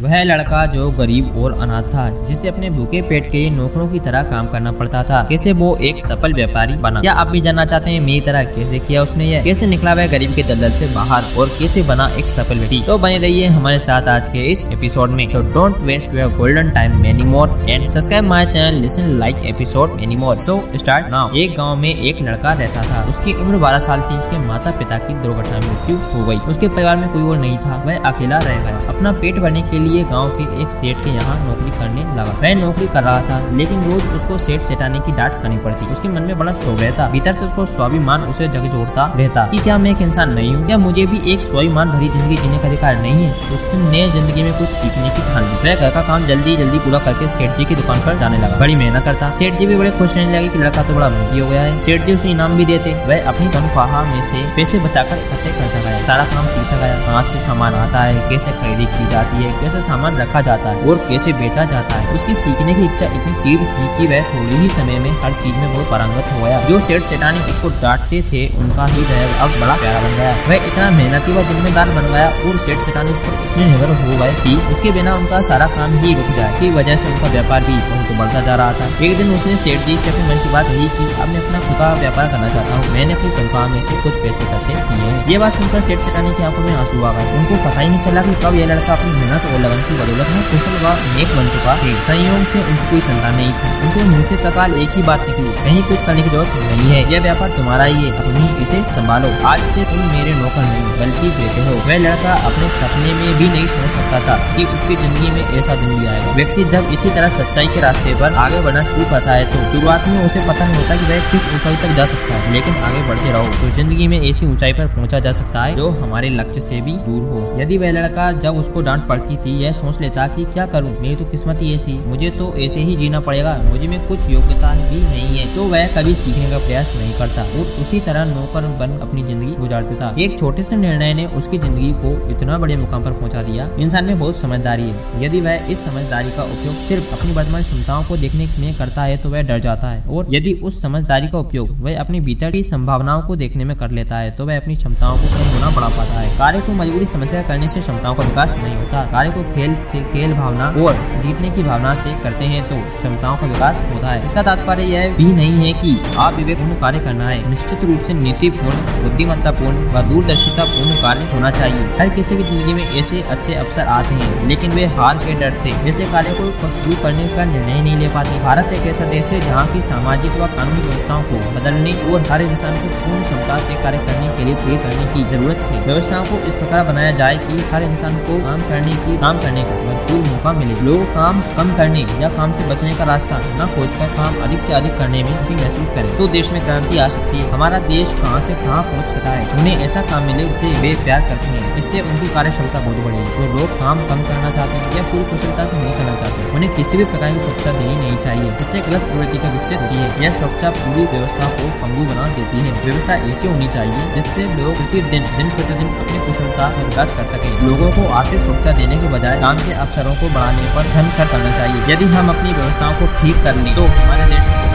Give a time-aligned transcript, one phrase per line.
[0.00, 4.22] वह लड़का जो गरीब और अनाथ था, जिसे अपने भूखे पेट के नौकरों की तरह
[4.22, 7.00] काम करना पड़ता था, कैसे वो एक सफल व्यापारी बना?
[7.00, 9.42] क्या आप भी जानना चाहते हैं मेरी तरह कैसे किया उसने यह?
[9.44, 12.82] कैसे निकला वह गरीब के दलदल से बाहर और कैसे बना एक सफल व्यक्ति?
[12.86, 16.70] तो बने रहिए हमारे साथ आज के इस एपिसोड में। So don't waste your golden
[16.70, 21.34] time many more and subscribe my channel listen like episode many more so start now
[21.34, 24.98] एक गाँव में एक लड़का रहता था। उसकी उम्र बारह साल थी। उसके माता पिता
[24.98, 28.56] की दुर्घटना मृत्यु हो गई। उसके परिवार में कोई और नहीं था। वह अकेला रह
[28.56, 32.32] गया। अपना पेट भरने के लिए गाँव के एक सेठ के यहाँ नौकरी करने लगा।
[32.40, 36.08] वह नौकरी कर रहा था, लेकिन रोज उसको सेठ सेटाने की डांट खानी पड़ती। उसके
[36.08, 39.78] मन में बड़ा शोक रहता। भीतर से उसको स्वाभिमान उसे जग जोड़ता रहता कि क्या
[39.78, 40.66] मैं एक इंसान नहीं हूँ?
[40.66, 43.32] क्या मुझे भी एक स्वाभिमान भरी ज़िंदगी जीने का अधिकार नहीं है?
[43.54, 46.98] उसने ज़िंदगी में कुछ सीखने की ठान ली। वह घर का काम जल्दी जल्दी पूरा
[46.98, 49.90] करके सेठ जी की दुकान पर जाने लगा। बड़ी मेहनत करता। सेठ जी भी बड़े
[49.98, 52.56] खुश रहने लगे की लड़का तो बड़ा मेहनती हो गया है। सेठ जी उसे इनाम
[52.56, 56.94] भी देते। वह अपनी तनख्वाह में से पैसे बचाकर इकट्ठे करता सारा काम सीखा गया
[57.00, 60.88] कहाँ से सामान आता है, कैसे खरीदी की जाती है, कैसे सामान रखा जाता है
[60.90, 64.56] और कैसे बेचा जाता है। उसकी सीखने की इच्छा इतनी तीव्र थी कि वह थोड़ी
[64.56, 68.22] ही समय में हर चीज़ में बहुत पारंगत हो गया। जो सेठ सेठानी उसको डांटते
[68.22, 72.10] थे, उनका ही वह अब बड़ा प्यारा बन गया। वह इतना मेहनती व जिम्मेदार बन
[72.12, 75.66] गया और सेठ सेठानी उस पर इतने निर्भर हो गए कि उसके बिना उनका सारा
[75.76, 78.86] काम ही रुक जाए। की वजह से उनका व्यापार भी बहुत बढ़ता जा रहा था।
[79.04, 81.60] एक दिन उसने सेठ जी से अपने मन की बात कही की, अब मैं अपना
[81.60, 85.04] खुद का व्यापार करना चाहता हूँ। मैंने अपनी तनख्वाह में से कुछ पैसे इकट्ठे किए
[85.04, 87.88] हैं। ये बात सुनकर सेठ सेठानी की आँखों में आँसू आ गए। उनको पता ही
[87.90, 90.92] नहीं चला कि कब यह लड़का अपनी मेहनत और लगन की बदौलत में कुशल व
[91.14, 94.74] नेक बन चुका। है संयोग से उनकी कोई संतान नहीं थी। उनके मुँह से तकाल
[94.82, 97.96] एक ही बात निकली, कहीं कुछ करने की ज़रूरत नहीं है। यह व्यापार तुम्हारा ही
[97.96, 101.98] है, तुम ही इसे संभालो। आज से तुम मेरे नौकर नहीं, बल्कि बेटे हो। वह
[102.04, 105.98] लड़का अपने सपने में भी नहीं सोच सकता था कि उसकी ज़िंदगी में ऐसा दिन
[105.98, 109.50] भी आएगा। व्यक्ति जब इसी तरह सच्चाई के रास्ते पर आगे बढ़ना शुरू करता है
[109.50, 112.52] तो शुरुआत में उसे पता नहीं होता कि वह किस ऊंचाई तक जा सकता है,
[112.52, 115.88] लेकिन आगे बढ़ते रहो। तो ज़िंदगी में ऐसी ऊंचाई पर पहुँचा जा सकता है जो
[115.90, 119.72] हमारे लक्ष्य से भी दूर हो। यदि वह लड़का जब उसको डांट पड़ती थी, यह
[119.74, 120.90] सोच लेता कि क्या करूँ?
[121.00, 124.74] मेरी तो किस्मत ही ऐसी। मुझे तो ऐसे ही जीना पड़ेगा। मुझे में कुछ योग्यता
[124.80, 128.66] भी नहीं है। तो वह कभी सीखने का प्रयास नहीं करता और उसी तरह नौकर
[128.80, 132.76] बन अपनी ज़िंदगी गुजार देता एक छोटे से निर्णय ने उसकी ज़िंदगी को इतना बड़े
[132.76, 136.84] मुकाम पर पहुँचा दिया। इंसान में बहुत समझदारी है। यदि वह इस समझदारी का उपयोग
[136.86, 140.34] सिर्फ़ अपनी वर्तमान क्षमताओं को देखने में करता है तो वह डर जाता है। और
[140.34, 144.18] यदि उस समझदारी का उपयोग वह अपने भीतर की संभावनाओं को देखने में कर लेता
[144.18, 147.42] है तो वह अपनी क्षमताओं को कम गुना बढ़ा पाता है। कार्य को मजबूरी समझकर
[147.48, 151.50] करने से क्षमताओं का विकास नहीं होता। कार्य को खेल से, खेल भावना और जीतने
[151.50, 155.24] की भावना से करते हैं तो क्षमताओं का विकास होता है। इसका तात्पर्य यह भी
[155.32, 160.02] नहीं है कि आप विवेकपूर्ण कार्य करना है। निश्चित रूप से नीतिपूर्ण बुद्धिमत्ता पूर्ण व
[160.08, 164.48] दूरदर्शिता पूर्ण कार्य होना चाहिए। हर किसी की ज़िंदगी में ऐसे अच्छे अवसर आते हैं,
[164.48, 168.08] लेकिन वे हार के डर से ऐसे कार्य को शुरू करने का निर्णय नहीं ले
[168.10, 172.26] पाते। भारत एक ऐसा देश है जहाँ की सामाजिक व कानूनी व्यवस्थाओं को बदलने और
[172.30, 175.84] हर इंसान को पूर्ण क्षमता से कार्य करने के लिए प्रेरित करने की ज़रूरत है
[175.84, 179.62] व्यवस्थाओं को इस प्रकार बनाया जाए कि हर इंसान को काम करने की, काम करने
[179.64, 183.66] का भरपूर मौका मिले। लोग काम कम करने या काम से बचने का रास्ता न
[183.76, 186.98] खोज कर काम अधिक से अधिक करने में भी महसूस करें। तो देश में क्रांति
[186.98, 189.46] आ सकती है। हमारा देश कहाँ से कहाँ पहुँच सका है?
[189.50, 193.36] उन्हें ऐसा काम मिले जिसे वे प्यार करते हैं। इससे उनकी कार्य क्षमता बहुत बढ़ेगी।
[193.36, 196.74] जो लोग काम कम करना चाहते हैं या पूरी कुशलता से नहीं करना चाहते उन्हें
[196.74, 200.24] किसी भी प्रकार की सुरक्षा देनी नहीं चाहिए। इससे गलत प्रवृत्ति का विकसित होती है।
[200.24, 204.76] यह सुरक्षा पूरी व्यवस्था को पंगु बना देती है। व्यवस्था ऐसी होनी चाहिए जिससे लोग
[204.76, 209.08] प्रतिदिन, दिन प्रतिदिन अपनी कुशलता में विकास कर सके। लोगों को आर्थिक सुरक्षा देने के
[209.08, 212.94] बजाय काम के अवसरों को बढ़ाने पर धन खर्च करना चाहिए। यदि हम अपनी व्यवस्थाओं
[213.00, 214.69] को ठीक कर लें तो हमारे देश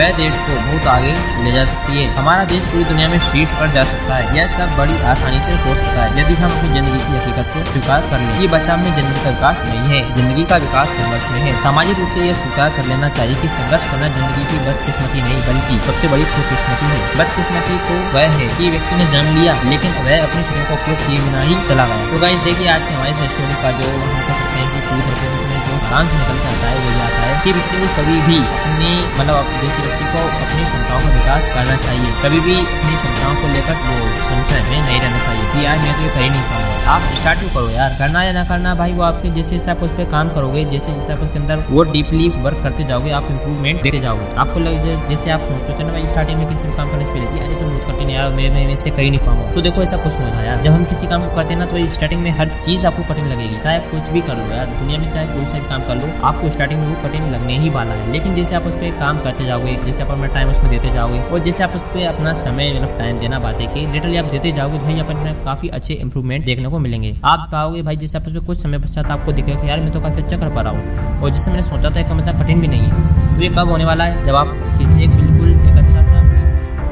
[0.00, 1.12] वह देश को बहुत आगे
[1.44, 4.46] ले जा सकती है। हमारा देश पूरी दुनिया में शीर्ष पर जा सकता है। यह
[4.52, 8.06] सब बड़ी आसानी से हो सकता है, यदि हम अपनी ज़िंदगी की हकीकत को स्वीकार
[8.10, 11.40] कर लें। ये बच्चा में ज़िंदगी का विकास नहीं है, ज़िंदगी का विकास संघर्ष में
[11.40, 15.22] है। सामाजिक रूप से यह स्वीकार कर लेना चाहिए कि संघर्ष करना ज़िंदगी की बदकिस्मती
[15.26, 19.60] नहीं, बल्कि सबसे बड़ी खुशकिस्मती है। बदकिस्मती तो वह है कि व्यक्ति ने जन्म लिया,
[19.66, 22.86] लेकिन वह अपने शरीर का उपयोग किए बिना ही चला गया। तो गाइस देखिए आज
[22.86, 26.14] की हमारी स्टोरी का जो हम कह सकते हैं कि पूरी तरीके में जो सारांश
[26.14, 30.04] निकल आता है, वो आता है कि व्यक्ति को कभी भी अपनी मतलब जैसे व्यक्ति
[30.04, 34.62] को अपनी क्षमताओं का विकास करना चाहिए। कभी भी अपनी क्षमताओं को लेकर वो संशय
[34.62, 37.38] में नहीं रहना चाहिए। कि यार मैं तो ये कर ही नहीं पाऊँगा आप स्टार्ट
[37.54, 37.94] करो यार?
[37.98, 40.92] करना या ना करना भाई, वो आपके जैसे जैसे आप उस पर काम करोगे, जैसे
[40.92, 44.96] जैसे आप उसके अंदर वो डीपली वर्क करते जाओगे, आप इंप्रूवमेंट देखते जाओगे। आपको लगे
[45.08, 47.66] जैसे आप सोचते थे ना भाई स्टार्टिंग में किसी काम करने से पहले अरे तो
[47.66, 50.30] बहुत कठिन यार, मैं मैं इससे कर ही नहीं पाऊँगा। तो देखो ऐसा कुछ नहीं
[50.30, 52.86] होता यार। जब हम किसी काम को करते हैं ना तो स्टार्टिंग में हर चीज़
[52.86, 55.58] आपको कठिन लगेगी। चाहे आप कुछ भी कर लो यार, दुनिया में चाहे कोई सा
[55.68, 58.62] काम कर लो, आपको स्टार्टिंग में वो कठिन लगने ही वाला है। लेकिन जैसे आप
[58.62, 61.76] उस पर काम करते जाओगे, जैसे आप अपना टाइम उसमें देते जाओगे, और जैसे आप
[61.76, 64.98] उस पर अपना समय मतलब टाइम देना बात कि लिटरली आप देते जाओगे तो भाई
[65.00, 68.78] अपन काफ़ी अच्छे इंप्रूवमेंट देखने को मिलेंगे। आप पाओगे भाई जैसे आप उसमें कुछ समय
[68.78, 71.62] पश्चात आपको दिखेगा यार मैं तो काफ़ी अच्छा कर पा रहा हूँ। और जिससे मैंने
[71.62, 74.24] सोचा था कि इतना कठिन भी नहीं है। तो ये कब होने वाला है?
[74.24, 76.22] जब आप किसी एक बिल्कुल एक अच्छा सा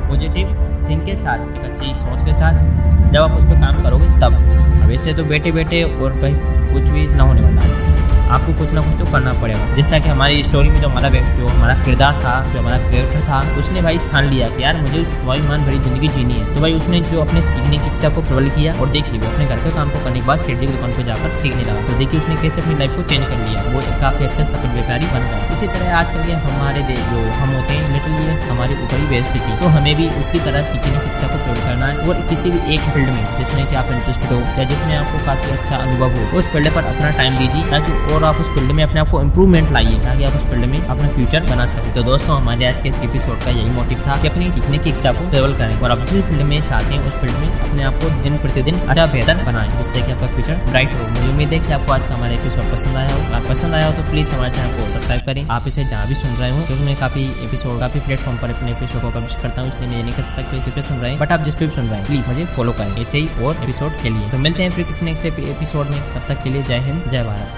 [0.09, 0.57] पॉजिटिव
[0.89, 4.91] थिंक के साथ, एक अच्छी सोच के साथ जब आप उस पर काम करोगे, तब।
[4.93, 6.33] ऐसे तो बैठे बैठे और भाई
[6.73, 7.98] कुछ भी ना होने वाला है।
[8.29, 11.47] आपको कुछ ना कुछ तो करना पड़ेगा। जैसा कि हमारी स्टोरी में जो हमारा जो
[11.49, 15.09] हमारा किरदार था, जो हमारा कैरेक्टर था, उसने भाई ठान लिया कि यार मुझे उस
[15.15, 18.49] स्वाभिमान भरी ज़िंदगी जीनी है। तो भाई उसने जो अपने सीखने की इच्छा को प्रबल
[18.57, 20.93] किया और देखिए वो अपने घर के काम को करने के बाद सीढ़ी की दुकान
[20.97, 23.81] पर जाकर सीखने लगा। तो देखिए उसने कैसे अपनी लाइफ को चेंज कर लिया। वो
[23.83, 27.75] एक काफ़ी अच्छा सफल व्यापारी बन गया। इसी तरह आजकल के हमारे जो हम होते
[27.75, 31.27] हैं लिटरली हमारे ऊपर ही बेस्ट थी। तो हमें भी उसकी तरह सीखने की इच्छा
[31.27, 34.41] को प्रबल करना है और किसी भी एक फ़ील्ड में, जिसमें कि आप इंटरेस्टेड हो
[34.59, 38.18] या जिसमें आपको काफ़ी अच्छा अनुभव हो, उस फ़ील्ड पर अपना टाइम दीजिए, ताकि और
[38.25, 41.09] आप उस फ़ील्ड में अपने आप को इम्प्रूवमेंट लाइए, ताकि आप उस फ़ील्ड में अपना
[41.09, 44.29] फ्यूचर बना सकें। तो दोस्तों, हमारे आज के इस एपिसोड का यही मोटिव था कि
[44.29, 47.17] अपनी सीखने की इच्छा को डेवल करें और आप जिस फ़ील्ड में चाहते हैं, उस
[47.17, 50.93] फ़ील्ड में अपने आप को दिन प्रतिदिन अच्छा बेहतर बनाएँ, जिससे कि आपका फ्यूचर ब्राइट
[50.95, 53.75] हो। मुझे उम्मीद है कि आपको आज का हमारा एपिसोड पसंद आया हो। अगर पसंद
[53.75, 56.51] आया हो तो प्लीज़ हमारे चैनल को सब्सक्राइब करें। आप इसे जहाँ भी सुन रहे
[56.51, 59.89] हो, क्योंकि मैं काफ़ी एपिसोड काफ़ी प्लेटफॉर्म पर अपने एपिसोड को पब्लिश करता हूँ, इसलिए
[59.89, 61.85] मैं ये नहीं कह सकता कि किस सुन रहे हैं बट आप जिस भी सुन
[61.85, 64.71] रहे हैं प्लीज़ मुझे फॉलो करें। ऐसे ही और एपिसोड के लिए। तो मिलते हैं
[64.71, 67.57] फिर किसी नेक्स्ट एपिसोड में। तब तक के लिए जय हिंद, जय भारत।